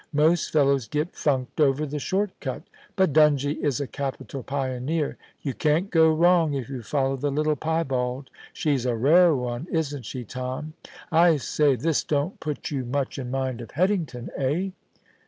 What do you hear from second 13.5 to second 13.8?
of